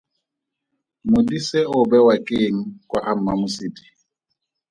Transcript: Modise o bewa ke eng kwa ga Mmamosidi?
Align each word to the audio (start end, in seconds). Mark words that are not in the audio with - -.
Modise 1.11 1.59
o 1.75 1.77
bewa 1.89 2.15
ke 2.25 2.35
eng 2.47 2.57
kwa 2.89 2.99
ga 3.05 3.13
Mmamosidi? 3.17 3.85